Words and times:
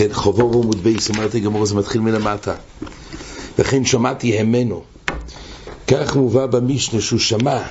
כן, 0.00 0.12
חובו 0.12 0.52
ועמוד 0.52 0.76
בייס, 0.76 1.08
אומרת 1.08 1.34
הגמור, 1.34 1.66
זה 1.66 1.74
מתחיל 1.74 2.00
מלמטה. 2.00 2.54
וכן 3.58 3.84
שמעתי 3.84 4.38
המנו. 4.38 4.82
כך 5.86 6.16
מובא 6.16 6.46
במשנה 6.46 7.00
שהוא 7.00 7.18
שמע 7.18 7.62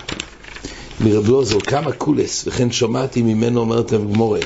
מרב 1.00 1.28
לוזר 1.28 1.60
כמה 1.60 1.92
קולס, 1.92 2.44
וכן 2.48 2.72
שמעתי 2.72 3.22
ממנו, 3.22 3.60
אומרת 3.60 3.94
הגמורה. 3.94 4.40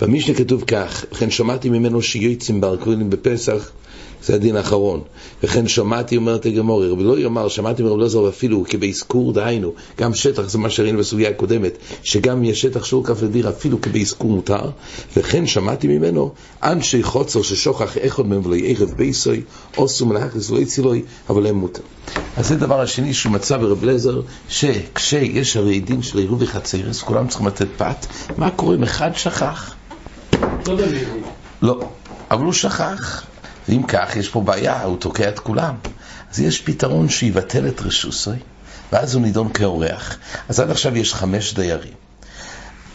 במשנה 0.00 0.34
כתוב 0.34 0.64
כך, 0.64 1.04
וכן 1.12 1.30
שמעתי 1.30 1.68
ממנו 1.68 2.02
שיוצאים 2.02 2.60
ברקולים 2.60 3.10
בפסח 3.10 3.70
זה 4.26 4.34
הדין 4.34 4.56
האחרון. 4.56 5.00
וכן 5.42 5.68
שמעתי, 5.68 6.16
אומרת 6.16 6.46
הגמור, 6.46 6.84
רבי 6.84 7.04
לא 7.04 7.18
יאמר, 7.18 7.48
שמעתי 7.48 7.82
מרב 7.82 7.98
לזר 7.98 8.28
אפילו 8.28 8.64
כבאזכור, 8.68 9.32
דהיינו, 9.32 9.72
גם 9.98 10.14
שטח, 10.14 10.48
זה 10.48 10.58
מה 10.58 10.70
שראינו 10.70 10.98
בסוגיה 10.98 11.30
הקודמת, 11.30 11.78
שגם 12.02 12.44
יש 12.44 12.60
שטח 12.62 12.84
שיעור 12.84 13.06
כף 13.06 13.22
לדיר 13.22 13.48
אפילו 13.48 13.80
כבאזכור 13.80 14.30
מותר, 14.30 14.70
וכן 15.16 15.46
שמעתי 15.46 15.88
ממנו, 15.88 16.32
אנשי 16.62 17.02
חוצר 17.02 17.42
ששוכח 17.42 17.96
אחד 18.06 18.26
מהם 18.26 18.46
ולא 18.46 18.54
יערב 18.54 18.90
בייסוי, 18.96 19.42
עושו 19.76 20.06
מלאכס 20.06 20.50
ולא 20.50 20.60
יצילוי, 20.60 21.02
אבל 21.30 21.46
הם 21.46 21.56
מותר. 21.56 21.82
אז 22.36 22.48
זה 22.48 22.56
דבר 22.56 22.80
השני 22.80 23.14
שהוא 23.14 23.32
מצא 23.32 23.56
ברב 23.56 23.84
לזר, 23.84 24.20
שכשיש 24.48 25.56
הרי 25.56 25.80
דין 25.80 26.02
של 26.02 26.18
עירוב 26.18 26.42
וחצרס, 26.42 27.02
כולם 27.02 27.28
צריכים 27.28 27.46
לתת 27.46 27.68
פת, 27.76 28.06
מה 28.36 28.50
קורה 28.50 28.74
אם 28.74 28.82
אחד 28.82 29.10
שכח? 29.14 29.74
לא, 30.66 30.76
לא, 31.62 31.80
אבל 32.30 32.44
הוא 32.44 32.52
שכח. 32.52 33.33
ואם 33.68 33.82
כך, 33.88 34.16
יש 34.16 34.28
פה 34.28 34.40
בעיה, 34.40 34.82
הוא 34.82 34.96
תוקע 34.96 35.28
את 35.28 35.38
כולם. 35.38 35.74
אז 36.32 36.40
יש 36.40 36.60
פתרון 36.60 37.08
שיבטל 37.08 37.68
את 37.68 37.80
רשוסוי, 37.80 38.36
ואז 38.92 39.14
הוא 39.14 39.22
נידון 39.22 39.52
כאורח. 39.52 40.18
אז 40.48 40.60
עד 40.60 40.70
עכשיו 40.70 40.96
יש 40.96 41.14
חמש 41.14 41.54
דיירים. 41.54 41.94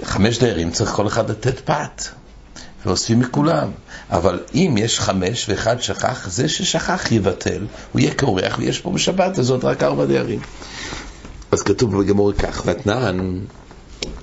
חמש 0.03 0.39
דיירים 0.39 0.71
צריך 0.71 0.91
כל 0.91 1.07
אחד 1.07 1.29
לתת 1.29 1.59
פת, 1.59 2.03
ואוספים 2.85 3.19
מכולם. 3.19 3.71
אבל 4.09 4.39
אם 4.53 4.75
יש 4.77 4.99
חמש 4.99 5.49
ואחד 5.49 5.81
שכח, 5.81 6.29
זה 6.29 6.49
ששכח 6.49 7.11
יבטל, 7.11 7.65
הוא 7.91 7.99
יהיה 7.99 8.13
כאורח 8.13 8.57
ויש 8.57 8.79
פה 8.79 8.91
בשבת 8.91 9.37
הזאת 9.37 9.63
רק 9.63 9.83
ארבע 9.83 10.05
דיירים. 10.05 10.39
אז 11.51 11.63
כתוב 11.63 12.01
בגמור 12.01 12.33
כך, 12.33 12.61
ותנן 12.65 13.39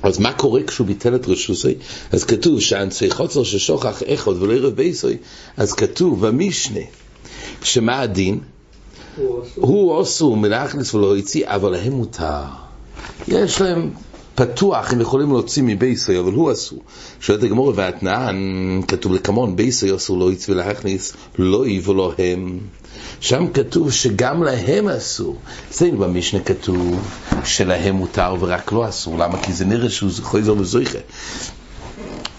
אז 0.07 0.19
מה 0.19 0.33
קורה 0.33 0.63
כשהוא 0.63 0.87
ביטל 0.87 1.15
את 1.15 1.29
רשוסי? 1.29 1.75
אז 2.13 2.25
כתוב 2.25 2.61
שאנצי 2.61 3.11
חוצר 3.11 3.45
ששוכח 3.45 4.03
אחד 4.15 4.33
ולא 4.43 4.53
ערב 4.53 4.75
בייסוי, 4.75 5.17
אז 5.57 5.73
כתוב 5.73 6.27
במשנה, 6.27 6.81
שמה 7.63 8.01
הדין? 8.01 8.41
הוא 9.55 9.93
אוסו 9.93 10.37
מלאכלס 10.37 10.95
ולא 10.95 11.17
יציא, 11.17 11.47
אבל 11.47 11.71
להם 11.73 11.93
מותר. 11.93 12.43
יש 13.29 13.61
להם 13.61 13.91
פתוח, 14.37 14.93
הם 14.93 15.01
יכולים 15.01 15.29
להוציא 15.31 15.63
מבייסוי, 15.67 16.19
אבל 16.19 16.33
הוא 16.33 16.53
אסור. 16.53 16.79
שואלת 17.21 17.43
הגמור 17.43 17.73
והתנען, 17.77 18.81
כתוב 18.89 19.13
לקמון, 19.13 19.57
בייסוי 19.57 19.97
אסור 19.97 20.19
לא 20.19 20.33
יציא 20.33 20.55
ולהכניס, 20.55 21.13
לא 21.39 21.65
היא 21.65 21.81
ולא 21.85 22.13
הם. 22.19 22.59
שם 23.21 23.47
כתוב 23.55 23.93
שגם 23.93 24.43
להם 24.43 24.89
אסור. 24.89 25.37
אצלנו 25.71 25.99
במשנה 25.99 26.41
כתוב 26.41 27.09
שלהם 27.45 27.95
מותר 27.95 28.35
ורק 28.41 28.73
לא 28.73 28.89
אסור. 28.89 29.19
למה? 29.19 29.43
כי 29.43 29.53
זה 29.53 29.65
נראה 29.65 29.91
שהוא 29.91 30.11
חוזר 30.23 30.55
מזויכה. 30.55 30.99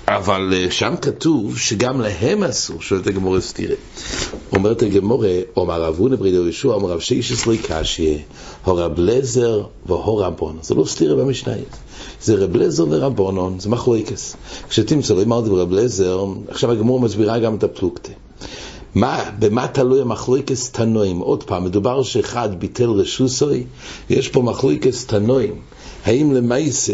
אבל 0.08 0.54
אה, 0.54 0.72
שם 0.72 0.94
כתוב 1.02 1.58
שגם 1.58 2.02
להם 2.02 2.44
אסור, 2.44 2.82
שואלת 2.82 3.08
הגמורה 3.08 3.42
סתירה. 3.42 3.76
אומרת 4.52 4.82
הגמורה, 4.82 5.30
אומר 5.58 5.82
רב 5.84 5.96
הונא 5.98 6.16
ברידו 6.16 6.48
ישוע, 6.48 6.76
אומר 6.76 6.90
רב 6.90 7.00
שישס 7.00 7.48
לא 7.48 7.54
יקשיה, 7.54 8.18
הורב 8.66 8.92
לזר 8.98 9.64
והורבון. 9.86 10.58
זה 10.62 10.76
לא 10.76 10.86
סתירה 10.86 11.16
במשנה. 11.16 11.54
זה 12.22 12.36
רב 12.36 12.56
לזר 12.56 12.86
ורבונון, 12.90 13.60
זה 13.60 13.70
מחלוקס. 13.70 14.36
כשתמצא 14.70 15.14
לא 15.14 15.22
אמרתי 15.22 15.50
ברב 15.50 15.72
לזר, 15.72 16.26
עכשיו 16.48 16.72
הגמורה 16.72 17.02
מסבירה 17.02 17.40
גם 17.40 17.56
את 17.56 17.64
הפלוגתא. 17.64 18.12
מה, 18.96 19.24
במה 19.40 19.68
תלוי 19.68 20.02
המחלוקס 20.02 20.72
תנועים? 20.72 21.20
עוד 21.20 21.44
פעם, 21.44 21.66
מדובר 21.66 22.04
שאחד 22.04 22.60
ביטל 22.60 22.90
רשוסוי, 22.90 23.64
יש 24.10 24.30
פה 24.30 24.42
מחלוקס 24.42 25.06
תנועים. 25.06 25.56
האם 26.06 26.34
למעשה, 26.34 26.94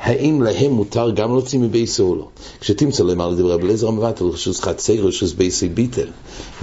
האם 0.00 0.42
להם 0.42 0.72
מותר 0.72 1.10
גם 1.10 1.30
להוציא 1.30 1.58
מבייסו 1.58 2.04
או 2.04 2.16
לא? 2.16 2.28
כשתמצא 2.60 3.04
להם 3.04 3.20
על 3.20 3.36
דברי 3.36 3.58
בלזר 3.58 3.90
מבטל 3.90 4.24
רשוס 4.24 4.60
חצי 4.60 5.00
רשוס 5.00 5.32
בייסי 5.32 5.68
ביטל, 5.68 6.08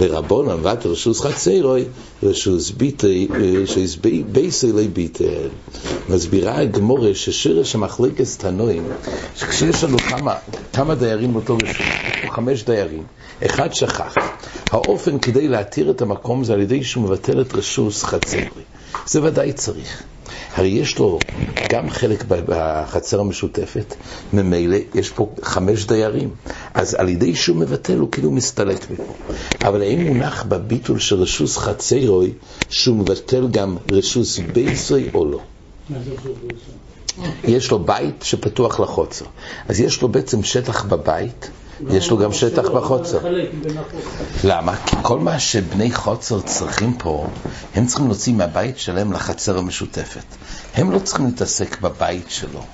ורבון 0.00 0.46
מבטל 0.60 0.88
רשוס 0.88 1.20
חצי 1.20 1.60
רוי 1.60 1.84
רשוס 2.22 2.72
בייסי 4.32 4.72
לי 4.72 4.88
ביטל. 4.88 5.48
מסבירה 6.08 6.58
הגמורה 6.60 7.14
ששרש 7.14 7.74
המחלוקס 7.74 8.36
תנועים, 8.36 8.84
שכשיש 9.36 9.84
לנו 9.84 9.98
כמה, 9.98 10.34
כמה 10.72 10.94
דיירים 10.94 11.32
באותו 11.32 11.58
יש 11.64 11.76
פה 12.20 12.28
חמש 12.28 12.62
דיירים, 12.62 13.02
אחד 13.46 13.74
שכח. 13.74 14.14
האופן 14.70 15.18
כדי 15.18 15.48
להתיר 15.48 15.90
את 15.90 16.02
המקום 16.02 16.44
זה 16.44 16.52
על 16.52 16.60
ידי 16.60 16.84
שהוא 16.84 17.04
מבטל 17.04 17.40
את 17.40 17.54
רשוס 17.54 18.04
חצרי. 18.04 18.44
זה 19.06 19.22
ודאי 19.22 19.52
צריך. 19.52 20.02
הרי 20.54 20.68
יש 20.68 20.98
לו 20.98 21.22
גם 21.66 21.90
חלק 21.90 22.24
בחצר 22.28 23.20
המשותפת, 23.20 23.94
ממילא 24.32 24.76
יש 24.94 25.10
פה 25.10 25.30
חמש 25.42 25.86
דיירים. 25.86 26.30
אז 26.74 26.94
על 26.94 27.08
ידי 27.08 27.34
שהוא 27.34 27.56
מבטל 27.56 27.98
הוא 27.98 28.08
כאילו 28.12 28.30
מסתלק 28.30 28.90
מפה. 28.90 29.14
אבל 29.62 29.82
האם 29.82 30.00
מונח 30.00 30.42
בביטול 30.42 30.98
של 30.98 31.16
רשוס 31.16 31.56
חצרוי 31.56 32.32
שהוא 32.68 32.96
מבטל 32.96 33.48
גם 33.50 33.76
רשוס 33.88 34.38
בייסוי 34.38 35.10
או 35.14 35.26
לא? 35.26 35.40
יש 37.44 37.70
לו 37.70 37.78
בית 37.78 38.14
שפתוח 38.22 38.80
לחוצר. 38.80 39.24
אז 39.68 39.80
יש 39.80 40.02
לו 40.02 40.08
בעצם 40.08 40.42
שטח 40.42 40.84
בבית 40.84 41.50
יש 41.90 42.10
לו 42.10 42.18
גם 42.18 42.32
שטח 42.32 42.68
בחוצר. 42.68 43.18
למה? 44.44 44.76
כי 44.86 44.96
כל 45.02 45.18
מה 45.18 45.38
שבני 45.38 45.92
חוצר 45.92 46.40
צריכים 46.40 46.94
פה, 46.98 47.26
הם 47.74 47.86
צריכים 47.86 48.06
להוציא 48.06 48.34
מהבית 48.34 48.78
שלהם 48.78 49.12
לחצר 49.12 49.58
המשותפת. 49.58 50.24
הם 50.74 50.90
לא 50.90 50.98
צריכים 50.98 51.26
להתעסק 51.26 51.80
בבית 51.80 52.26
שלו. 52.28 52.64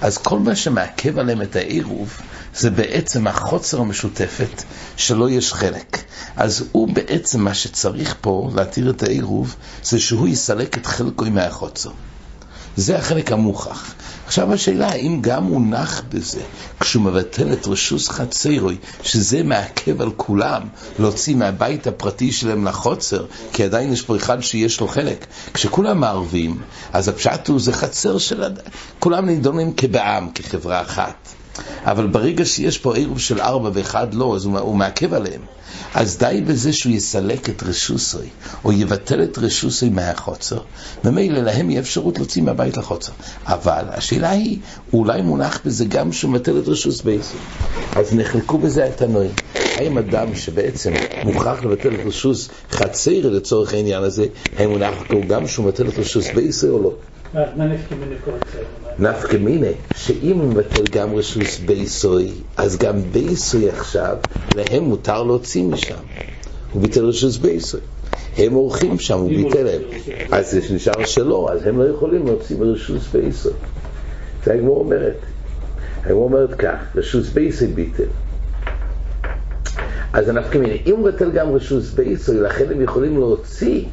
אז 0.00 0.18
כל 0.18 0.38
מה 0.38 0.56
שמעכב 0.56 1.18
עליהם 1.18 1.42
את 1.42 1.56
העירוב, 1.56 2.16
זה 2.56 2.70
בעצם 2.70 3.26
החוצר 3.26 3.80
המשותפת 3.80 4.62
שלו 4.96 5.28
יש 5.28 5.52
חלק. 5.52 5.98
אז 6.36 6.64
הוא 6.72 6.88
בעצם 6.88 7.40
מה 7.40 7.54
שצריך 7.54 8.16
פה 8.20 8.50
להתיר 8.54 8.90
את 8.90 9.02
העירוב, 9.02 9.56
זה 9.82 10.00
שהוא 10.00 10.28
יסלק 10.28 10.78
את 10.78 10.86
חלקו 10.86 11.24
מהחוצר. 11.24 11.90
זה 12.76 12.98
החלק 12.98 13.32
המוכח. 13.32 13.94
עכשיו 14.32 14.52
השאלה, 14.52 14.88
האם 14.88 15.18
גם 15.20 15.44
מונח 15.44 16.02
בזה, 16.08 16.40
כשהוא 16.80 17.02
מבטל 17.02 17.52
את 17.52 17.66
רשוס 17.66 18.08
חצרוי, 18.08 18.76
שזה 19.02 19.42
מעכב 19.42 20.02
על 20.02 20.10
כולם 20.16 20.62
להוציא 20.98 21.36
מהבית 21.36 21.86
הפרטי 21.86 22.32
שלהם 22.32 22.66
לחוצר, 22.66 23.26
כי 23.52 23.64
עדיין 23.64 23.92
יש 23.92 24.02
פה 24.02 24.16
אחד 24.16 24.40
שיש 24.40 24.80
לו 24.80 24.88
חלק. 24.88 25.26
כשכולם 25.54 26.00
מערבים, 26.00 26.60
אז 26.92 27.08
הפשט 27.08 27.48
הוא 27.48 27.60
זה 27.60 27.72
חצר 27.72 28.18
של... 28.18 28.44
כולם 28.98 29.26
נידונים 29.26 29.72
כבעם, 29.76 30.30
כחברה 30.34 30.80
אחת. 30.80 31.28
אבל 31.84 32.06
ברגע 32.06 32.44
שיש 32.44 32.78
פה 32.78 32.96
עירוב 32.96 33.20
של 33.20 33.40
ארבע 33.40 33.70
ואחד 33.74 34.14
לא, 34.14 34.36
אז 34.36 34.44
הוא, 34.44 34.58
הוא 34.58 34.76
מעכב 34.76 35.14
עליהם. 35.14 35.40
אז 35.94 36.18
די 36.18 36.42
בזה 36.46 36.72
שהוא 36.72 36.92
יסלק 36.92 37.48
את 37.48 37.62
רשוסוי, 37.62 38.26
או 38.64 38.72
יבטל 38.72 39.22
את 39.22 39.38
רשוסוי 39.38 39.88
מהחוצר, 39.88 40.58
ממילא 41.04 41.38
להם 41.38 41.70
יהיה 41.70 41.80
אפשרות 41.80 42.18
להוציא 42.18 42.42
מהבית 42.42 42.76
לחוצר. 42.76 43.12
אבל 43.46 43.84
השאלה 43.88 44.30
היא, 44.30 44.58
אולי 44.92 45.22
מונח 45.22 45.60
בזה 45.64 45.84
גם 45.84 46.12
שהוא 46.12 46.30
מבטל 46.30 46.58
את 46.58 46.68
רשוס 46.68 47.02
בייסוי. 47.02 47.40
אז 47.96 48.14
נחלקו 48.14 48.58
בזה 48.58 48.88
את 48.88 49.02
הנועים. 49.02 49.32
האם 49.54 49.98
אדם 49.98 50.34
שבעצם 50.34 50.92
מוכרח 51.24 51.64
לבטל 51.64 51.94
את 51.94 52.06
רשוס 52.06 52.48
חציר 52.70 53.30
לצורך 53.30 53.74
העניין 53.74 54.02
הזה, 54.02 54.26
האם 54.56 54.70
מונח 54.70 54.94
גם 55.28 55.48
שהוא 55.48 55.66
מבטל 55.66 55.88
את 55.88 55.98
רשוס 55.98 56.30
בייסוי 56.34 56.70
או 56.70 56.82
לא? 56.82 56.92
נפקא 58.98 59.36
מיני, 59.36 59.72
שאם 59.94 60.36
הוא 60.38 60.48
מבטל 60.48 60.84
גם 60.92 61.14
רשוס 61.14 61.58
בייסוי, 61.58 62.30
אז 62.56 62.78
גם 62.78 63.02
בייסוי 63.12 63.68
עכשיו, 63.68 64.16
להם 64.56 64.84
מותר 64.84 65.22
להוציא 65.22 65.64
משם. 65.64 65.94
הוא 66.72 66.82
ביטל 66.82 67.04
רשוס 67.04 67.36
בייסוי. 67.36 67.80
הם 68.36 68.56
אורחים 68.56 68.98
שם, 68.98 69.18
הוא 69.18 69.28
ביטל 69.28 69.62
להם. 69.62 69.82
אז 70.32 70.50
זה 70.50 70.74
נשאר 70.74 71.04
שלו, 71.04 71.48
אז 71.52 71.66
הם 71.66 71.78
לא 71.78 71.84
יכולים 71.84 72.26
להוציא 72.26 72.56
מרשוס 72.56 73.08
בייסוי. 73.12 73.52
זה 74.44 74.52
הגמור 74.52 74.78
אומרת. 74.78 75.16
הגמור 76.04 76.24
אומרת 76.24 76.54
כך, 76.54 76.76
רשוס 76.94 77.28
בייסוי 77.28 77.68
ביטל. 77.68 78.04
אז 80.12 80.28
הנפקא 80.28 80.58
מיני, 80.58 80.82
אם 80.86 80.92
הוא 80.92 81.08
מבטל 81.08 81.30
גם 81.30 81.54
רשוס 81.54 81.90
בייסוי, 81.90 82.40
לכן 82.40 82.64
הם 82.70 82.80
יכולים 82.80 83.18
להוציא 83.18 83.84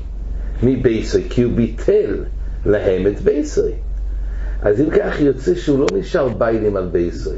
מבייסוי, 0.64 1.24
כי 1.30 1.42
הוא 1.42 1.54
ביטל 1.54 2.24
להם 2.66 3.08
את 3.08 3.22
בייסוי. 3.22 3.72
אז 4.62 4.80
אם 4.80 4.90
כך 4.90 5.20
יוצא 5.20 5.56
שהוא 5.56 5.80
לא 5.80 5.88
נשאר 5.98 6.30
ביילים 6.30 6.78
על 6.78 6.86
בייסוי. 6.86 7.38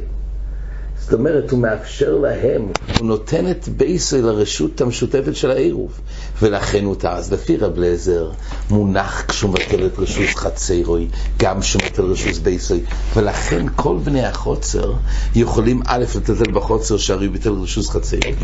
זאת 1.01 1.13
אומרת, 1.13 1.51
הוא 1.51 1.59
מאפשר 1.59 2.17
להם, 2.17 2.67
הוא 2.97 3.07
נותן 3.07 3.51
את 3.51 3.67
בייסוי 3.67 4.21
לרשות 4.21 4.81
המשותפת 4.81 5.35
של 5.35 5.51
העירוב. 5.51 5.99
ולכן 6.41 6.85
הוא 6.85 6.95
אז 7.03 7.33
לפי 7.33 7.57
רב 7.57 7.73
לזר, 7.77 8.31
מונח 8.69 9.25
כשהוא 9.27 9.49
מבטל 9.49 9.85
את 9.85 9.99
רשות 9.99 10.29
חצרוי, 10.29 11.07
גם 11.37 11.59
כשהוא 11.59 11.81
מבטל 11.83 12.01
רשות 12.01 12.37
בייסוי. 12.43 12.79
ולכן 13.15 13.65
כל 13.75 13.97
בני 14.03 14.25
החוצר 14.25 14.93
יכולים 15.35 15.81
א', 15.85 16.05
לטלטל 16.15 16.51
בחוצר 16.51 16.97
שהרי 16.97 17.29
ביטל 17.29 17.49
רשות 17.49 17.85
חצרוי, 17.85 18.35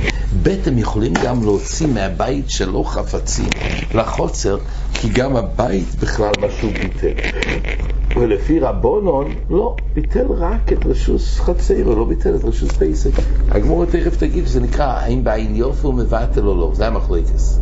ב', 0.43 0.55
הם 0.65 0.77
יכולים 0.77 1.13
גם 1.23 1.43
להוציא 1.43 1.87
מהבית 1.87 2.49
שלו 2.49 2.83
חפצים 2.83 3.49
לחוצר, 3.95 4.57
כי 4.93 5.09
גם 5.09 5.35
הבית 5.35 5.95
בכלל 5.99 6.31
משהו 6.41 6.69
ביטל. 6.81 7.13
ולפי 8.19 8.59
רבונון, 8.59 9.27
לא, 9.49 9.75
ביטל 9.95 10.25
רק 10.29 10.73
את 10.73 10.85
רשוס 10.85 11.39
חצרו, 11.39 11.95
לא 11.95 12.05
ביטל 12.05 12.35
את 12.35 12.43
רשוס 12.43 12.71
פייסק. 12.71 13.11
הגמור 13.49 13.85
תכף 13.85 14.17
תגיד 14.17 14.47
שזה 14.47 14.59
נקרא, 14.59 14.85
האם 14.85 15.23
בעין 15.23 15.55
יופי 15.55 15.87
הוא 15.87 15.93
מבטל 15.93 16.47
או 16.47 16.55
לא, 16.55 16.71
זה 16.73 16.87
המחלקס. 16.87 17.61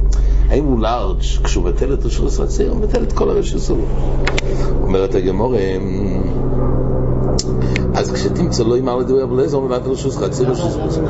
האם 0.50 0.66
הוא 0.66 0.80
לארג' 0.80 1.20
כשהוא 1.44 1.64
מבטל 1.64 1.94
את 1.94 2.06
רשוס 2.06 2.40
חצרו, 2.40 2.68
הוא 2.68 2.78
מבטל 2.78 3.04
את 3.04 3.14
כל 3.14 3.30
הרשוס 3.30 3.68
שלו. 3.68 3.86
אומרת 4.82 5.16
הגמור, 5.16 5.56
אמ, 5.56 6.22
אז 7.94 8.12
כשתמצא 8.12 8.64
לא 8.64 8.78
יאמר 8.78 8.96
לדברי 8.96 9.24
אבו 9.24 9.36
אליעזר, 9.36 9.58
הוא 9.58 9.66
מבטל 9.66 9.90
רשוס 9.90 10.18
חצרו, 10.18 10.52
רשוס 10.52 10.78
חצרו. 10.86 11.04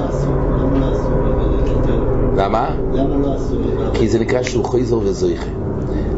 למה? 2.37 2.75
למה 2.93 3.17
לא 3.17 3.35
עשו? 3.35 3.55
כי 3.93 4.09
זה 4.09 4.19
נקרא 4.19 4.43
שהוא 4.43 4.65
חייזר 4.65 4.97
וזויכה. 4.97 5.49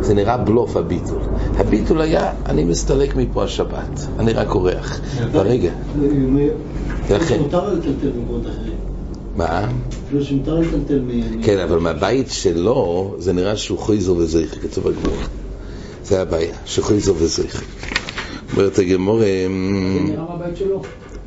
זה 0.01 0.13
נראה 0.13 0.37
בלוף 0.37 0.77
הביטול. 0.77 1.19
הביטול 1.57 2.01
היה, 2.01 2.31
אני 2.45 2.63
מסתלק 2.63 3.15
מפה 3.15 3.43
השבת, 3.43 4.07
אני 4.19 4.33
רק 4.33 4.49
אורח. 4.49 5.01
ברגע. 5.31 5.71
לכן. 7.09 7.39
מותר 7.39 7.73
לטלטל 7.73 8.09
במקומות 8.09 8.45
אחרים. 8.47 8.75
מה? 9.35 9.69
אפילו 10.07 10.23
שמותר 10.23 10.59
לטלטל 10.59 10.99
מ... 10.99 11.43
כן, 11.43 11.59
אבל 11.59 11.79
מהבית 11.79 12.31
שלו, 12.31 13.15
זה 13.19 13.33
נראה 13.33 13.57
שהוא 13.57 13.79
חויזו 13.79 14.15
וזריחה, 14.17 14.55
כתוב 14.55 14.89
בגמור. 14.89 15.17
זה 16.03 16.21
הבעיה, 16.21 16.55
שחויזו 16.65 17.15
וזריחה. 17.17 17.59
אומרת 18.53 18.79
הגמור... 18.79 19.19
זה 19.19 19.47
נראה 19.49 20.25
מהבית 20.29 20.57
שלו. 20.57 20.81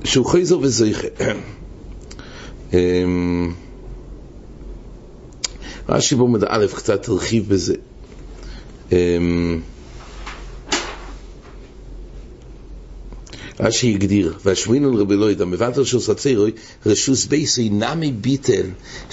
שהוא 0.05 0.27
חויזו 0.27 0.59
וזריחה. 0.63 1.09
רש"י 5.89 6.15
בעמוד 6.15 6.45
א' 6.49 6.67
קצת 6.75 7.09
הרחיב 7.09 7.49
בזה. 7.49 7.75
רש"י 13.61 13.95
הגדיר, 13.95 14.35
והשמינון 14.45 14.97
רבי 14.97 15.17
לויד, 15.17 15.43
המבטל 15.43 15.85
של 15.85 16.01
סצירוי, 16.01 16.51
רשוס 16.87 17.27
בייסי 17.27 17.69
נמי 17.69 18.13
ביטל 18.13 18.67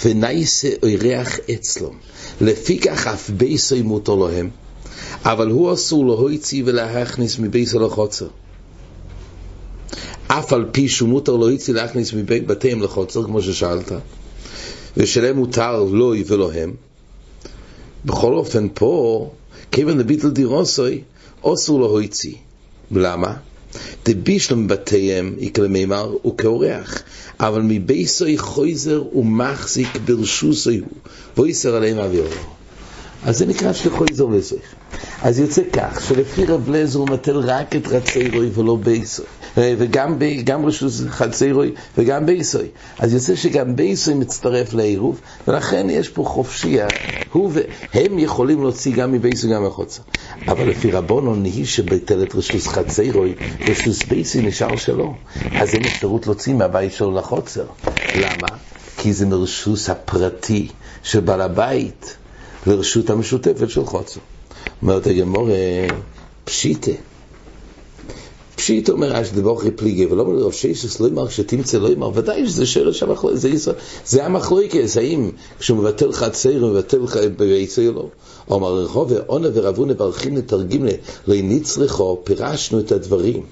ונייסה 0.05 0.69
אורח 0.83 1.39
אצלו. 1.53 1.93
לפיכך 2.41 3.07
אף 3.07 3.29
בייסי 3.29 3.81
מותר 3.81 4.15
להם, 4.15 4.49
אבל 5.23 5.49
הוא 5.49 5.73
אסור 5.73 6.05
להוציא 6.05 6.63
ולהכניס 6.65 7.39
מבייסו 7.39 7.79
לחוצר. 7.79 8.27
אף 10.27 10.53
על 10.53 10.65
פי 10.71 10.89
שהוא 10.89 11.09
מותר 11.09 11.35
להוציא 11.35 11.73
להכניס 11.73 12.13
מבית 12.13 12.47
בתיהם 12.47 12.81
לחוצר, 12.81 13.23
כמו 13.23 13.41
ששאלת, 13.41 13.91
ושלהם 14.97 15.35
מותר 15.35 15.83
לוי 15.83 16.23
ולא 16.27 16.53
הם. 16.53 16.73
בכל 18.05 18.33
אופן 18.33 18.67
פה 18.73 19.29
כיוון 19.71 19.97
לביטל 19.97 20.29
דירוסוי, 20.29 21.01
אסור 21.41 21.79
להוציא. 21.79 22.35
למה? 22.91 23.33
דבישלם 24.05 24.67
בתיהם 24.67 25.35
יקלה 25.39 25.67
מימר 25.67 26.17
הוא 26.21 26.37
כאורח, 26.37 27.01
אבל 27.39 27.61
מבייסוי 27.61 28.37
חויזר 28.37 29.03
ומחזיק 29.15 29.97
ברשוסוי 30.05 30.77
הוא, 30.77 30.97
ואיסר 31.37 31.75
עליהם 31.75 31.97
אבירו. 31.97 32.29
אז 33.23 33.37
זה 33.37 33.45
נקרא 33.45 33.73
שחויזר 33.73 34.27
וזוי. 34.27 34.59
אז 35.21 35.39
יוצא 35.39 35.61
כך, 35.73 36.01
שלפי 36.07 36.45
רב 36.45 36.69
לזר 36.69 36.99
הוא 36.99 37.07
מטל 37.07 37.37
רק 37.37 37.75
את 37.75 37.87
רצי 37.87 38.29
ולא 38.53 38.75
בייסוי. 38.75 39.25
וגם 39.57 40.15
גם 40.43 40.65
רשות 40.65 40.91
חצרוי 41.09 41.71
וגם 41.97 42.25
בייסוי. 42.25 42.67
אז 42.99 43.13
יוצא 43.13 43.35
שגם 43.35 43.75
בייסוי 43.75 44.13
מצטרף 44.13 44.73
לעירוב, 44.73 45.19
ולכן 45.47 45.89
יש 45.89 46.09
פה 46.09 46.23
חופשייה. 46.23 46.89
הוא 47.31 47.51
והם 47.53 48.19
יכולים 48.19 48.61
להוציא 48.61 48.95
גם 48.95 49.11
מבייסוי 49.11 49.53
גם 49.53 49.65
מחוצה. 49.65 50.01
אבל 50.47 50.69
לפי 50.69 50.91
רבונון, 50.91 51.45
היא 51.45 51.65
שביטל 51.65 52.23
את 52.23 52.35
רשות 52.35 52.61
חצרוי, 52.61 53.33
רשות 53.67 53.95
בייסוי 54.07 54.41
נשאר 54.41 54.75
שלו. 54.75 55.13
אז 55.55 55.75
אין 55.75 55.85
אפשרות 55.85 56.25
להוציא 56.27 56.53
מהבית 56.53 56.93
שלו 56.93 57.11
לחוצר. 57.11 57.65
למה? 58.15 58.47
כי 58.97 59.13
זה 59.13 59.25
מרשות 59.25 59.79
הפרטי 59.89 60.67
של 61.03 61.19
בעל 61.19 61.41
הבית 61.41 62.17
לרשות 62.67 63.09
המשותפת 63.09 63.69
של 63.69 63.85
חוצר. 63.85 64.19
אומרת 64.81 65.07
הגמור, 65.07 65.49
פשיטה. 66.43 66.91
פשיט 68.57 68.89
אומר 68.89 69.21
אש 69.21 69.29
דבוכי 69.29 69.71
פליגי, 69.71 70.05
ולא 70.05 70.21
אומר 70.21 70.39
רב 70.39 70.51
שייסוס 70.51 70.99
לא 70.99 71.07
יאמר 71.07 71.29
שתמצא 71.29 71.77
לא 71.77 71.89
יאמר, 71.89 72.09
ודאי 72.13 72.47
שזה 72.47 72.65
שרש 72.65 73.03
המחלוקת, 73.03 73.37
זה, 73.37 73.71
זה 74.05 74.25
המחלוקת, 74.25 74.83
האם 74.97 75.31
כשהוא 75.59 75.77
מבטל 75.77 76.11
חצר 76.11 76.61
הוא 76.61 76.69
מבטל 76.69 76.99
ביצר 77.37 77.91
לא? 77.91 78.07
אומר 78.49 78.73
רחוב 78.73 79.11
ועונה 79.11 79.47
ורבונה 79.53 79.93
ברכין 79.93 80.35
לתרגים 80.35 80.85
לנצרכו, 81.27 82.21
פירשנו 82.23 82.79
את 82.79 82.91
הדברים. 82.91 83.43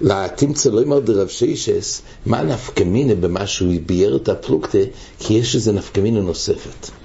לתמצא 0.00 0.70
לא 0.70 0.80
יאמר 0.80 0.98
דרב 0.98 1.28
שייסס, 1.28 2.02
מה 2.26 2.42
נפקמינה 2.42 3.14
במה 3.14 3.46
שהוא 3.46 3.74
ביאר 3.86 4.16
את 4.16 4.28
הפלוגתא, 4.28 4.84
כי 5.18 5.34
יש 5.34 5.54
איזה 5.54 5.72
נפקמינה 5.72 6.20
נוספת. 6.20 6.99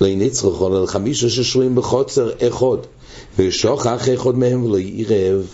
לנצרכו, 0.00 0.82
לחמישה 0.82 1.30
ששורים 1.30 1.74
בחוצר 1.74 2.30
אחד, 2.48 2.78
ושוכח 3.38 4.08
אחד 4.14 4.38
מהם 4.38 4.64
ולא 4.64 4.78
ירב. 4.78 5.46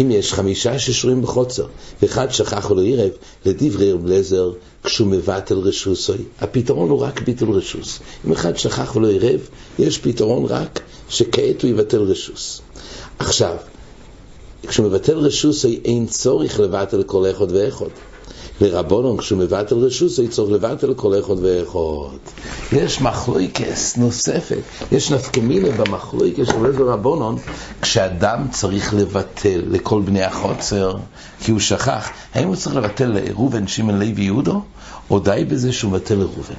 אם 0.00 0.10
יש 0.10 0.32
חמישה 0.32 0.78
ששורים 0.78 1.22
בחוצר, 1.22 1.66
ואחד 2.02 2.30
שכח 2.30 2.70
ולא 2.70 2.82
ערב, 2.82 3.10
לדברי 3.46 3.92
רב 3.92 4.06
לזר, 4.06 4.52
כשהוא 4.84 5.08
מבטל 5.08 5.58
רשוסוי, 5.58 6.18
הפתרון 6.40 6.90
הוא 6.90 7.00
רק 7.00 7.22
ביטול 7.22 7.50
רשוס. 7.50 7.98
אם 8.26 8.32
אחד 8.32 8.56
שכח 8.56 8.96
ולא 8.96 9.10
ערב, 9.10 9.40
יש 9.78 9.98
פתרון 9.98 10.44
רק 10.44 10.80
שכעת 11.08 11.62
הוא 11.62 11.70
יבטל 11.70 12.02
רשוס. 12.02 12.60
עכשיו, 13.18 13.56
כשהוא 14.68 14.86
מבטל 14.86 15.18
רשוסוי, 15.18 15.80
אין 15.84 16.06
צורך 16.06 16.60
לבטל 16.60 17.02
כל 17.02 17.30
אחד 17.30 17.46
ואחד. 17.52 17.86
לרבונון, 18.60 19.16
כשהוא 19.16 19.38
מבטל 19.38 19.76
רשות, 19.76 20.10
זה 20.10 20.28
צריך 20.28 20.50
לבטל 20.50 20.94
כל 20.94 21.18
אחד 21.18 21.34
ואחד. 21.40 22.18
יש 22.72 23.00
מחלוקס 23.00 23.96
נוספת, 23.96 24.60
יש 24.92 25.12
נפקמינה 25.12 25.68
במחלוקס 25.70 26.46
של 26.46 26.66
עזר 26.66 26.84
רבונון, 26.84 27.36
כשאדם 27.82 28.46
צריך 28.50 28.94
לבטל 28.94 29.62
לכל 29.70 30.02
בני 30.02 30.22
החוצר, 30.22 30.96
כי 31.40 31.50
הוא 31.50 31.60
שכח, 31.60 32.10
האם 32.34 32.48
הוא 32.48 32.56
צריך 32.56 32.76
לבטל 32.76 33.06
לראובן, 33.06 33.66
שמעון, 33.66 33.98
לוי, 33.98 34.22
יהודו, 34.22 34.62
או 35.10 35.18
די 35.18 35.44
בזה 35.48 35.72
שהוא 35.72 35.92
מבטל 35.92 36.14
לראובן? 36.14 36.54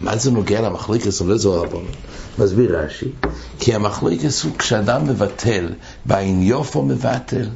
מה 0.00 0.16
זה 0.16 0.30
נוגע 0.30 0.60
למחלוקס 0.60 1.18
של 1.18 1.32
עזר 1.32 1.50
רבונון? 1.50 1.92
מסביר 2.38 2.78
רש"י, 2.78 3.08
כי 3.58 3.74
המחלוקס 3.74 4.44
הוא 4.44 4.52
כשאדם 4.58 5.04
מבטל, 5.04 5.68
בעין 6.04 6.42
יופו 6.42 6.82
מבטל, 6.82 7.46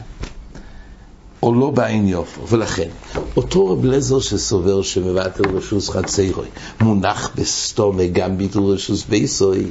או 1.42 1.54
לא 1.54 1.70
בעין 1.70 2.08
יופו, 2.08 2.48
ולכן, 2.48 2.88
אותו 3.36 3.66
רב 3.66 3.84
לזר 3.84 4.20
שסובר 4.20 4.82
שמבטל 4.82 5.44
רשוס 5.44 5.90
חצרוי, 5.90 6.48
מונח 6.80 7.30
בסתומה 7.36 8.06
גם 8.06 8.38
ביטול 8.38 8.72
רשוס 8.72 9.04
בייסוי, 9.04 9.66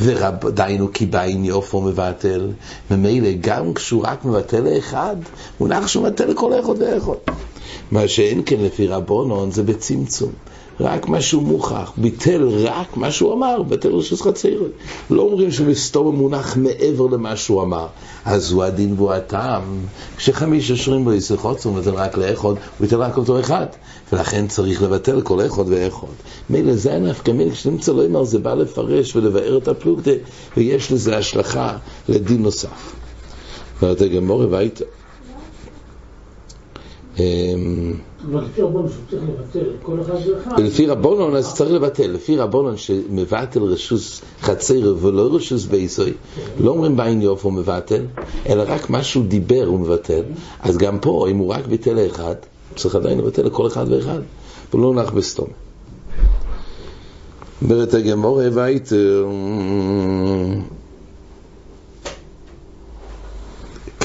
ודיינו 0.00 0.92
כי 0.92 1.06
בעין 1.06 1.44
יופו 1.44 1.80
מבטל, 1.80 2.50
ממילא 2.90 3.30
גם 3.40 3.74
כשהוא 3.74 4.02
רק 4.04 4.24
מבטל 4.24 4.60
לאחד, 4.60 5.16
מונח 5.60 5.86
שהוא 5.86 6.04
מבטל 6.04 6.26
לכל 6.26 6.60
אחד 6.60 6.82
ואחד. 6.82 7.32
מה 7.90 8.08
שאין 8.08 8.42
כן 8.46 8.56
לפי 8.60 8.86
רבונון 8.86 9.50
זה 9.50 9.62
בצמצום. 9.62 10.32
רק 10.80 11.08
מה 11.08 11.20
שהוא 11.20 11.42
מוכח, 11.42 11.92
ביטל 11.96 12.48
רק 12.48 12.96
מה 12.96 13.10
שהוא 13.10 13.34
אמר, 13.34 13.62
ביטל 13.62 13.88
רשוס 13.88 14.22
חצרוי. 14.22 14.68
לא 15.10 15.22
אומרים 15.22 15.52
שבסתום 15.52 16.16
מונח 16.16 16.56
מעבר 16.56 17.06
למה 17.06 17.36
שהוא 17.36 17.62
אמר. 17.62 17.86
אז 18.24 18.52
הוא 18.52 18.64
הדין 18.64 18.94
והוא 18.96 19.12
הטעם. 19.12 19.62
כשחמישה 20.16 20.76
שורים 20.76 21.04
בו 21.04 21.12
יסחוץ, 21.12 21.66
הוא 21.66 21.74
מבטל 21.74 21.94
רק 21.94 22.18
לאחד, 22.18 22.44
הוא 22.44 22.56
ביטל 22.80 22.96
רק 22.96 23.16
אותו 23.16 23.40
אחד. 23.40 23.66
ולכן 24.12 24.46
צריך 24.46 24.82
לבטל 24.82 25.20
כל 25.20 25.46
אחד 25.46 25.64
ואחד. 25.66 26.06
מילא 26.50 26.74
זה 26.74 26.94
הנפקא 26.94 27.30
מיל, 27.30 27.50
כשנמצא 27.50 27.92
לא 27.92 28.06
אמר, 28.06 28.24
זה 28.24 28.38
בא 28.38 28.54
לפרש 28.54 29.16
ולבאר 29.16 29.58
את 29.58 29.68
הפלוגתא, 29.68 30.14
ויש 30.56 30.92
לזה 30.92 31.16
השלכה 31.16 31.76
לדין 32.08 32.42
נוסף. 32.42 32.92
ואתה 33.82 34.08
גמור 34.08 34.42
הביתה. 34.42 34.84
לפי 40.58 40.86
רבונון 40.86 41.36
אז 41.36 41.54
צריך 41.54 41.72
לבטל, 41.72 42.06
לפי 42.06 42.36
רבונון 42.36 42.76
שמבטל 42.76 43.62
רשוס 43.62 44.22
חצר 44.40 44.94
ולא 45.00 45.34
רשוס 45.34 45.64
בייסוי, 45.64 46.12
לא 46.60 46.70
אומרים 46.70 46.96
בעין 46.96 47.22
יופי 47.22 47.46
הוא 47.46 47.52
מבטל, 47.52 48.04
אלא 48.48 48.64
רק 48.66 48.90
מה 48.90 49.02
שהוא 49.02 49.24
דיבר 49.24 49.64
הוא 49.66 49.78
מבטל, 49.78 50.22
אז 50.60 50.78
גם 50.78 50.98
פה 50.98 51.26
אם 51.30 51.36
הוא 51.36 51.52
רק 51.52 51.66
ביטל 51.66 52.06
אחד, 52.06 52.34
צריך 52.76 52.94
עדיין 52.94 53.18
לבטל 53.18 53.42
לכל 53.42 53.66
אחד 53.66 53.84
ואחד, 53.88 54.20
ולא 54.74 54.94
נח 54.94 55.10
בסתום. 55.10 55.48
אומרת 57.62 57.94
הגמורה 57.94 58.44
וייטר 58.52 59.26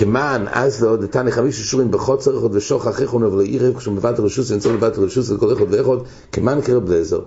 כמען 0.04 0.46
אז 0.52 0.84
לא 0.84 0.96
דתני 0.96 1.32
חמיש 1.32 1.60
אישורים 1.60 1.92
בחוצר 1.92 2.40
אחד 2.40 2.56
ושוך 2.56 2.88
אחיך 2.88 3.14
ונבוא 3.14 3.38
לעירב 3.38 3.78
כשהוא 3.78 3.94
מבט 3.94 4.20
רשוס 4.20 4.52
ונצור 4.52 4.74
מבט 4.74 4.98
רשוס 4.98 5.30
לכל 5.30 5.54
אחד 5.54 5.66
ואחד 5.70 6.04
כמען 6.32 6.62
קרב 6.62 6.86
בלזר 6.86 7.20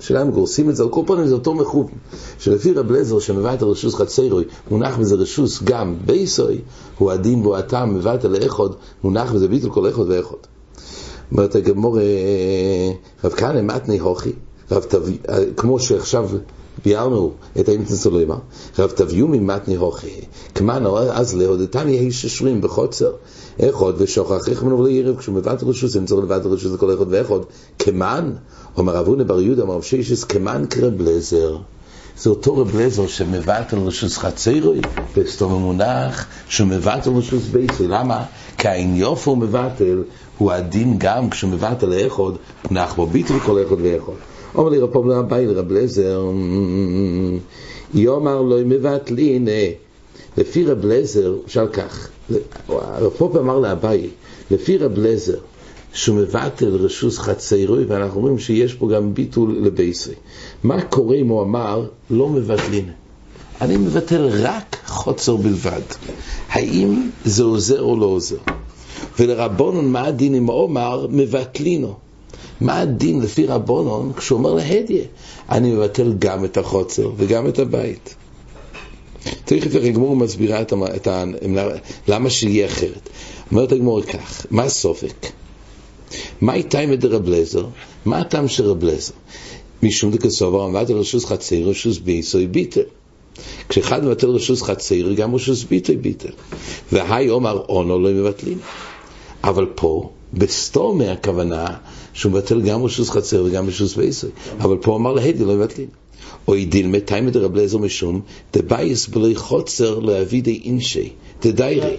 השאלה 0.00 0.22
אם 0.22 0.30
גורסים 0.30 0.70
את 0.70 0.76
זה, 0.76 0.82
על 0.82 0.88
כל 0.88 1.02
פנים 1.06 1.26
זה 1.26 1.34
אותו 1.34 1.54
מחוב. 1.54 1.90
שלפי 2.38 2.72
רב 2.72 2.92
לזר 2.92 3.18
שמבט 3.18 3.62
רשוס 3.62 3.94
חצרוי 3.94 4.44
מונח 4.70 4.98
בזה 4.98 5.14
רשוס 5.14 5.62
גם 5.62 5.96
בייסוי 6.06 6.60
הוא 6.98 7.10
הדין 7.10 7.42
בו 7.42 7.56
הטעם 7.56 7.94
מבט 7.94 8.24
לאחד 8.24 8.68
מונח 9.04 9.32
בזה 9.32 9.48
ביטל 9.48 9.70
כל 9.70 9.88
אחד 9.88 10.02
ואחד. 10.08 10.36
אומרת 11.32 11.54
הגמור 11.54 11.98
רב 13.24 13.32
כהנא 13.32 13.62
מתני 13.62 13.98
הוכי 13.98 14.32
כמו 15.56 15.80
שעכשיו 15.80 16.28
ביארנו 16.84 17.32
את 17.60 17.68
האמצע 17.68 17.94
סולמה, 17.94 18.36
רב 18.78 18.90
תביאו 18.90 19.28
ממתני 19.28 19.76
הוכי, 19.76 20.20
כמן 20.54 20.86
אז 21.12 21.34
להודתני 21.34 21.98
איש 21.98 22.22
ששרים 22.22 22.60
בחוצר, 22.60 23.12
אחד 23.60 23.92
ושוכח 23.98 24.48
איך 24.48 24.62
מנו 24.62 24.86
לערב, 24.86 25.16
כשהוא 25.16 25.34
מבט 25.34 25.62
רשוס, 25.62 25.96
אם 25.96 26.06
צריך 26.06 26.24
לבט 26.24 26.46
רשוס 26.46 26.72
לכל 26.72 26.94
אחד 26.94 27.06
ואחד, 27.08 27.44
כמן, 27.78 28.32
אומר 28.76 29.00
אבונה 29.00 29.24
בר 29.24 29.40
יהודה, 29.40 29.62
אמר 29.62 29.80
שישס, 29.80 30.24
כמן 30.24 30.64
קרב 30.68 31.00
לזר. 31.00 31.56
זה 32.18 32.30
אותו 32.30 32.56
רב 32.56 32.76
לזר 32.76 33.06
שמבט 33.06 33.72
על 33.72 33.78
רשוס 33.78 34.18
חצרוי, 34.18 34.80
בסתום 35.16 35.52
המונח, 35.52 36.26
שמבט 36.48 37.06
על 37.06 37.12
רשוס 37.12 37.46
בייסי. 37.46 37.86
למה? 37.88 38.24
כי 38.58 38.68
העניוף 38.68 39.28
הוא 39.28 39.38
מבטל, 39.38 40.02
הוא 40.38 40.52
הדין 40.52 40.94
גם 40.98 41.30
כשהוא 41.30 41.50
מבטל 41.50 41.86
לאחד, 41.86 42.32
נח 42.70 42.94
בו 42.94 43.06
ביטל 43.06 43.38
כל 43.38 43.62
אחד 43.62 43.76
ואחד. 43.82 44.12
אומר 44.54 44.70
לי 44.70 44.78
רב 44.78 44.92
פובלר 44.92 45.18
הבאי 45.18 45.46
לרב 45.46 45.72
לזר, 45.72 46.30
יאמר 47.94 48.42
לו 48.42 48.56
מבטלין, 48.64 49.48
לפי 50.36 50.64
רב 50.64 50.86
לזר, 50.86 51.34
שאל 51.46 51.68
כך, 51.68 52.08
רב 52.68 53.12
פופלר 53.18 53.40
אמר 53.40 53.58
לאביי, 53.58 54.08
לפי 54.50 54.78
רב 54.78 54.98
לזר, 54.98 55.38
שהוא 55.92 56.16
מבטל 56.16 56.76
רשוס 56.76 57.18
חציירוי, 57.18 57.84
ואנחנו 57.84 58.20
אומרים 58.20 58.38
שיש 58.38 58.74
פה 58.74 58.88
גם 58.88 59.14
ביטול 59.14 59.58
לבייסרי. 59.62 60.14
מה 60.64 60.82
קורה 60.82 61.16
אם 61.16 61.28
הוא 61.28 61.42
אמר, 61.42 61.86
לא 62.10 62.28
מבטלין? 62.28 62.90
אני 63.60 63.76
מבטל 63.76 64.28
רק 64.32 64.76
חוצר 64.86 65.36
בלבד. 65.36 65.80
האם 66.48 67.10
זה 67.24 67.42
עוזר 67.42 67.82
או 67.82 67.96
לא 67.96 68.06
עוזר? 68.06 68.36
ולרבונון, 69.18 69.92
מה 69.92 70.06
הדין 70.06 70.34
אם 70.34 70.46
הוא 70.46 70.66
אמר, 70.66 71.06
מבטלינו? 71.10 71.94
מה 72.62 72.80
הדין 72.80 73.20
לפי 73.20 73.46
רבונון 73.46 74.12
כשהוא 74.16 74.38
אומר 74.38 74.54
להדיה? 74.54 75.04
אני 75.48 75.72
מבטל 75.72 76.14
גם 76.18 76.44
את 76.44 76.56
החוצר 76.56 77.10
וגם 77.16 77.48
את 77.48 77.58
הבית. 77.58 78.14
תכף 79.44 79.74
הגמור 79.74 80.16
מסבירה 80.16 80.62
את. 80.62 80.72
את 80.96 81.06
ה... 81.06 81.24
למה 82.08 82.30
שיהיה 82.30 82.66
אחרת. 82.66 83.08
אומרת 83.50 83.72
הגמור 83.72 84.02
כך, 84.02 84.46
מה 84.50 84.62
הסופק? 84.62 85.26
מה 86.40 86.54
איתה 86.54 86.80
עם 86.80 86.90
רב 87.02 87.28
לזר? 87.28 87.66
מה 88.04 88.18
הטעם 88.18 88.48
של 88.48 88.64
רב 88.64 88.84
לזר? 88.84 89.12
משום 89.82 90.10
דקסובר 90.10 90.62
עמד 90.62 90.90
על 90.90 90.96
רשוס 90.96 91.24
חציר, 91.24 91.68
רשוס 91.68 91.98
ביסוי 91.98 92.46
ביטל. 92.46 92.80
כשאחד 93.68 94.04
מבטל 94.04 94.26
רשוס 94.26 94.62
חציר, 94.62 95.12
גם 95.12 95.34
רשוס 95.34 95.64
ביטוי 95.64 95.96
ביטל. 95.96 96.32
והי 96.92 97.30
אומר 97.30 97.64
אונו 97.68 97.98
לא 97.98 98.10
מבטלים. 98.10 98.58
אבל 99.44 99.66
פה, 99.74 100.10
בסתום 100.34 101.00
הכוונה 101.00 101.66
שהוא 102.12 102.32
מבטל 102.32 102.60
גם 102.60 102.84
רשוס 102.84 103.10
חצר 103.10 103.44
וגם 103.46 103.68
רשוס 103.68 103.94
ביסוי. 103.94 104.30
אבל 104.58 104.76
פה 104.76 104.96
אמר 104.96 105.12
להדי 105.12 105.44
לא 105.44 105.54
מבטלים. 105.54 105.88
או 106.48 106.56
ידיל 106.56 106.86
מתיים 106.86 107.28
את 107.28 107.36
רב 107.36 107.56
לזר 107.56 107.78
משום 107.78 108.20
דבייס 108.52 109.06
בלי 109.06 109.36
חוצר 109.36 109.98
להביא 109.98 110.42
די 110.42 110.60
אינשי, 110.64 111.12
דדיירי. 111.42 111.96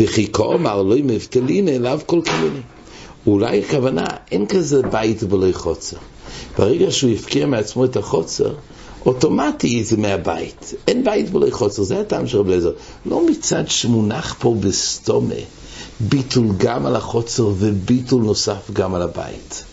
וכי 0.00 0.26
כה 0.32 0.44
אמר 0.54 0.82
לא 0.82 0.96
מבטלין 1.04 1.68
אליו 1.68 2.00
כל 2.06 2.20
כמיני. 2.24 2.60
אולי 3.26 3.58
הכוונה, 3.58 4.04
אין 4.32 4.46
כזה 4.46 4.82
בית 4.82 5.22
בלי 5.22 5.52
חוצר. 5.52 5.96
ברגע 6.58 6.90
שהוא 6.90 7.12
הפקיע 7.12 7.46
מעצמו 7.46 7.84
את 7.84 7.96
החוצר, 7.96 8.54
אוטומטי 9.06 9.84
זה 9.84 9.96
מהבית. 9.96 10.74
אין 10.88 11.04
בית 11.04 11.30
בלי 11.30 11.50
חוצר, 11.50 11.82
זה 11.82 12.00
הטעם 12.00 12.26
של 12.26 12.38
רב 12.38 12.48
לזר. 12.48 12.72
לא 13.06 13.26
מצד 13.26 13.68
שמונח 13.68 14.36
פה 14.40 14.54
בסתומה. 14.60 15.34
ביטול 16.00 16.46
גם 16.56 16.86
על 16.86 16.96
החוצר 16.96 17.46
וביטול 17.58 18.22
נוסף 18.22 18.70
גם 18.72 18.94
על 18.94 19.02
הבית. 19.02 19.64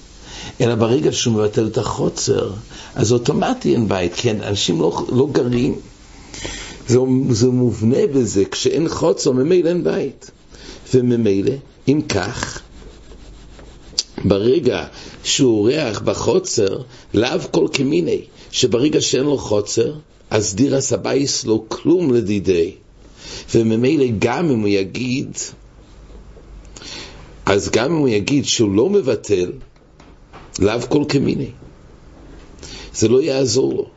אלא 0.61 0.75
ברגע 0.75 1.11
שהוא 1.11 1.33
מבטל 1.33 1.67
את 1.67 1.77
החוצר, 1.77 2.51
אז 2.95 3.11
אוטומטי 3.11 3.73
אין 3.73 3.88
בית, 3.88 4.11
כן, 4.15 4.41
אנשים 4.41 4.81
לא, 4.81 5.05
לא 5.11 5.27
גרים. 5.31 5.79
זה, 6.88 6.99
זה 7.29 7.47
מובנה 7.47 8.07
בזה, 8.13 8.45
כשאין 8.45 8.89
חוצר, 8.89 9.31
ממילא 9.31 9.69
אין 9.69 9.83
בית. 9.83 10.31
וממילא, 10.93 11.51
אם 11.88 12.01
כך, 12.09 12.61
ברגע 14.25 14.85
שהוא 15.23 15.57
אורח 15.57 15.99
בחוצר, 15.99 16.81
לאו 17.13 17.39
כל 17.51 17.67
כמיני, 17.73 18.21
שברגע 18.51 19.01
שאין 19.01 19.23
לו 19.23 19.38
חוצר, 19.38 19.93
אז 20.29 20.55
דירה 20.55 20.81
סבייס 20.81 21.45
לא 21.45 21.63
כלום 21.67 22.13
לדידי. 22.13 22.71
וממילא 23.55 24.05
גם 24.19 24.49
אם 24.49 24.59
הוא 24.59 24.67
יגיד, 24.67 25.38
אז 27.50 27.70
גם 27.70 27.91
אם 27.91 27.98
הוא 27.98 28.10
יגיד 28.10 28.46
שהוא 28.46 28.72
לא 28.72 28.89
מבטל, 28.89 29.51
לאו 30.60 30.82
כל 30.89 31.03
כמיני. 31.10 31.51
זה 32.94 33.08
לא 33.08 33.22
יעזור 33.22 33.74
לו. 33.74 33.89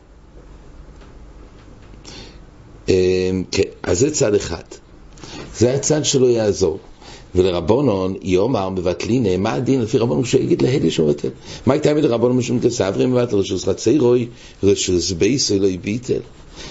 אמ, 2.89 3.45
כן, 3.51 3.69
אז 3.83 3.99
זה 3.99 4.11
צד 4.11 4.35
אחד. 4.35 4.63
זה 5.57 5.75
הצד 5.75 6.05
שלא 6.05 6.27
יעזור. 6.27 6.79
ולרבונון 7.35 8.15
יאמר 8.23 8.69
מבטלינה, 8.69 9.37
מה 9.37 9.53
הדין 9.53 9.81
לפי 9.81 9.99
רבונון 9.99 10.25
שיגיד 10.25 10.63
להדי 10.63 10.91
שהוא 10.91 11.09
מבטל? 11.09 11.29
מה 11.67 11.75
הייתה 11.75 11.95
מדי 11.95 12.07
רבונון 12.07 12.37
משום 12.37 12.61
כסברי 12.61 13.07
מבטל 13.07 13.37
רשוס 13.37 13.69
רוי, 13.99 14.27
רשוס 14.63 15.13
בייסוי 15.13 15.59
לא 15.59 15.67
יביטל? 15.67 16.21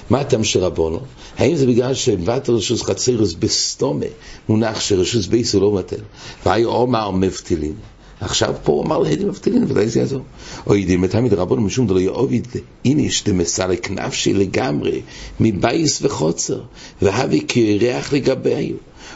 מה 0.09 0.19
הטעם 0.19 0.43
של 0.43 0.59
רבונו? 0.59 0.99
האם 1.37 1.55
זה 1.55 1.67
בגלל 1.67 1.93
שבטל 1.93 2.51
רשוס 2.53 2.83
חצרס 2.83 3.33
בסתומה 3.33 4.05
מונח 4.49 4.79
שרשוס 4.79 5.27
בייס 5.27 5.53
הוא 5.53 5.61
לא 5.61 5.71
מבטל? 5.71 6.01
והי 6.45 6.63
אומר 6.65 7.11
מבטלין. 7.11 7.73
עכשיו 8.21 8.55
פה 8.63 8.71
הוא 8.71 8.83
אמר 8.83 8.99
להדים 8.99 9.27
מבטלין, 9.27 9.65
ודאי 9.67 9.87
זה 9.87 9.99
יעזור. 9.99 10.21
או 10.67 10.75
ידים 10.75 11.07
תמיד 11.07 11.33
רבונו 11.33 11.61
משום 11.61 11.87
דלא 11.87 11.99
יאוביד 11.99 12.47
איניש 12.85 13.23
דמסלק 13.23 13.91
נפשי 13.91 14.33
לגמרי 14.33 15.01
מבייס 15.39 16.01
וחוצר 16.01 16.61
והבי 17.01 17.41
כריח 17.47 18.13
לגביו. 18.13 18.75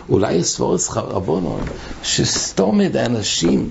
אולי 0.10 0.40
הספורס 0.40 0.90
רבונו 0.92 1.60
שסתומת 2.04 2.96
האנשים 2.96 3.70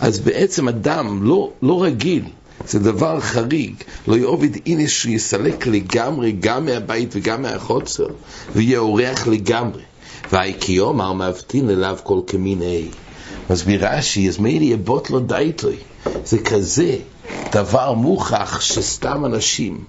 אז 0.00 0.18
בעצם 0.18 0.68
אדם 0.68 1.22
לא, 1.22 1.50
לא 1.62 1.82
רגיל 1.82 2.24
זה 2.68 2.78
דבר 2.78 3.20
חריג. 3.20 3.74
לא 4.06 4.16
יעובד 4.16 4.48
הנה 4.66 4.88
שיסלק 4.88 5.66
לגמרי 5.66 6.32
גם 6.32 6.64
מהבית 6.64 7.08
וגם 7.12 7.42
מהחוצר, 7.42 8.06
ויהיה 8.54 8.78
אורח 8.78 9.26
לגמרי. 9.26 9.82
והאיקיומר 10.32 11.12
מבטין 11.12 11.70
אליו 11.70 11.98
כל 12.02 12.20
כמיני. 12.26 12.88
מסביר 13.50 13.86
רש"י, 13.86 14.28
אז 14.28 14.38
מילא 14.38 14.64
יבוט 14.64 15.10
לו 15.10 15.20
דייטוי. 15.20 15.76
זה 16.24 16.38
כזה 16.38 16.96
דבר 17.52 17.92
מוכח 17.92 18.60
שסתם 18.60 19.24
אנשים 19.24 19.84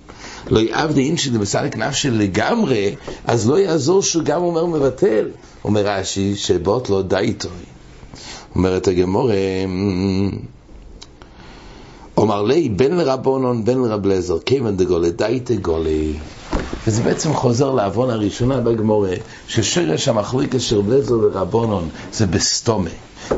לא 0.50 0.60
יעבדי 0.60 1.08
אין 1.08 1.18
שזה 1.18 1.39
מסלק 1.39 1.77
נפשי 1.77 2.10
לגמרי, 2.10 2.96
אז 3.25 3.50
לא 3.50 3.60
יעזור 3.60 4.01
שהוא 4.01 4.24
גם 4.24 4.41
אומר 4.41 4.65
מבטל. 4.65 5.27
אומר 5.65 5.82
רש"י, 5.86 6.36
שבוט 6.36 6.89
לו 6.89 7.01
דייטוי. 7.01 7.51
אומרת 8.56 8.88
הגמורה, 8.88 9.36
אומר 12.18 12.41
לי, 12.44 12.70
בין 12.70 12.98
לרבונון, 12.98 13.65
בין 13.65 13.82
לרב 13.82 14.06
לזר, 14.06 14.39
כיוון 14.39 14.77
דגולי, 14.77 15.12
דייטה 15.12 15.56
גולי. 15.56 16.18
וזה 16.88 17.03
בעצם 17.03 17.34
חוזר 17.34 17.72
לעוון 17.72 18.10
הראשונה 18.10 18.60
בגמורה, 18.60 19.13
ששרש 19.48 20.08
המחלוקת 20.08 20.62
של 20.62 20.77
רב 20.77 20.89
לזר 20.89 21.20
ורבונון 21.22 21.89
זה 22.13 22.27
בסתומה. 22.27 22.89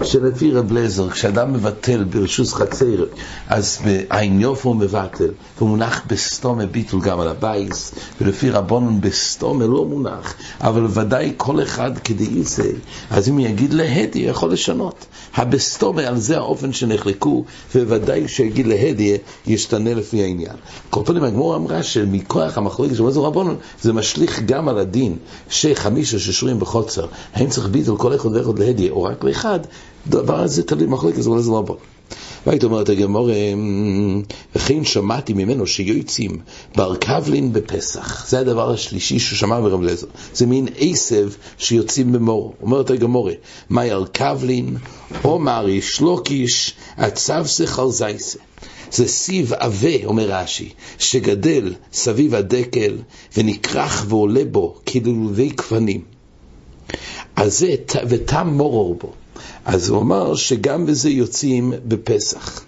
שלפי 0.03 0.51
רב 0.51 0.72
לזר, 0.72 1.10
כשאדם 1.10 1.53
מבטל 1.53 2.03
ברשוס 2.03 2.53
חצר, 2.53 3.05
אז 3.48 3.79
העניוף 4.10 4.65
הוא 4.65 4.75
מבטל, 4.75 5.29
הוא 5.60 5.70
מונח 5.70 6.01
בסתומה 6.08 6.65
ביטול 6.65 7.01
גם 7.01 7.20
על 7.20 7.27
הבייס, 7.27 7.96
ולפי 8.22 8.50
רבונון 8.50 9.01
בסתומה 9.01 9.65
לא 9.65 9.86
מונח, 9.86 10.34
אבל 10.62 10.86
ודאי 10.89 11.34
כל 11.38 11.63
אחד 11.63 11.98
כדאי 11.98 12.43
זה, 12.43 12.72
אז 13.10 13.29
אם 13.29 13.39
יגיד 13.39 13.74
להדי, 13.74 14.20
יכול 14.20 14.51
לשנות. 14.51 15.05
הבסתומה 15.36 16.01
על 16.01 16.17
זה 16.17 16.38
האופן 16.38 16.74
שנחלקו, 16.74 17.46
וודאי 17.75 18.27
שיגיד 18.27 18.67
להדי, 18.67 19.17
ישתנה 19.48 19.93
לפי 19.93 20.24
העניין. 20.24 20.55
כל 20.89 21.01
פעמים 21.05 21.24
הגמור 21.24 21.55
אמרה 21.55 21.84
שמכוח 21.84 22.58
המחלוקת 22.58 22.96
של 23.04 23.08
מזור 23.08 23.26
רבונון, 23.26 23.56
זה 23.82 23.94
משליך 23.94 24.42
גם 24.46 24.70
על 24.70 24.78
הדין, 24.78 25.18
שחמישה 25.50 26.20
ששורים 26.20 26.60
בחוצר, 26.60 27.06
האם 27.34 27.50
צריך 27.50 27.68
ביטול 27.68 27.98
כל 27.98 28.16
אחד 28.16 28.30
ואחד 28.36 28.60
להדי, 28.60 28.90
או 28.90 29.04
רק 29.04 29.24
לאחד, 29.24 29.60
דבר 30.08 30.40
הזה 30.40 30.64
תלוי 30.64 30.88
מחלוקת, 30.88 31.22
זה 31.22 31.30
לא 31.30 31.62
בא. 31.62 31.74
והיית 32.48 32.64
אומרת 32.64 32.90
הגמור, 32.90 33.30
וכן 34.56 34.84
שמעתי 34.84 35.34
ממנו 35.34 35.68
שיוצאים 35.68 36.40
בר 36.76 36.96
קבלין 36.96 37.54
בפסח. 37.54 38.28
זה 38.28 38.40
הדבר 38.40 38.72
השלישי 38.72 39.20
שהוא 39.20 39.38
שמע 39.38 39.60
ברב 39.60 39.82
לזר. 39.82 40.08
זה 40.34 40.46
מין 40.46 40.68
עשב 40.78 41.30
שיוצאים 41.58 42.12
במור. 42.12 42.54
אומרת 42.62 42.90
הגמור, 42.90 43.30
מאי 43.70 43.92
אר 43.92 44.06
קבלין, 44.06 44.78
עומר 45.22 45.68
איש 45.68 46.02
לוקיש, 46.02 46.74
עצב 46.98 47.46
שכר 47.46 47.90
זייסה. 47.90 48.40
זה 48.94 49.08
סיב 49.08 49.54
עבה, 49.54 50.06
אומר 50.06 50.32
רש"י, 50.32 50.70
שגדל 51.00 51.74
סביב 51.94 52.36
הדקל 52.36 52.98
ונכרך 53.38 54.06
ועולה 54.10 54.46
בו 54.52 54.76
כלולבי 54.88 55.52
כפנים. 55.52 56.02
אז 57.36 57.60
זה, 57.60 57.76
ותם 58.08 58.48
מורור 58.48 58.96
בו. 58.96 59.12
אז 59.66 59.90
הוא 59.90 60.02
אמר 60.02 60.36
שגם 60.36 60.86
בזה 60.86 61.10
יוצאים 61.10 61.74
בפסח. 61.88 62.64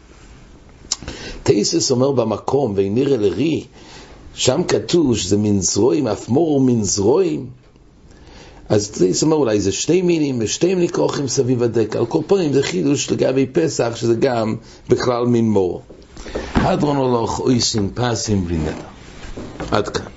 טייסס 1.43 1.91
אומר 1.91 2.11
במקום, 2.11 2.73
ונראה 2.75 3.17
לרי, 3.17 3.63
שם 4.33 4.61
כתוב 4.67 5.17
שזה 5.17 5.37
מין 5.37 5.61
זרועים, 5.61 6.07
אף 6.07 6.29
מור 6.29 6.61
מין 6.61 6.83
זרועים. 6.83 7.47
אז 8.69 8.91
טייסס 8.91 9.23
אומר 9.23 9.35
אולי 9.35 9.61
זה 9.61 9.71
שתי 9.71 10.01
מינים 10.01 10.37
ושתיהם 10.39 10.79
נכרוכים 10.79 11.27
סביב 11.27 11.63
הדק. 11.63 11.95
על 11.95 12.05
כל 12.05 12.21
פנים 12.27 12.53
זה 12.53 12.63
חידוש 12.63 13.11
לגבי 13.11 13.45
פסח, 13.45 13.95
שזה 13.95 14.15
גם 14.15 14.55
בכלל 14.89 15.25
מין 15.25 15.49
מור. 15.49 15.81
הדרון 16.54 16.96
הולך 16.96 17.38
אויסין 17.38 17.90
פסים 17.94 18.44
בלי 18.44 18.56
נדר. 18.58 18.86
עד 19.70 19.88
כאן. 19.88 20.10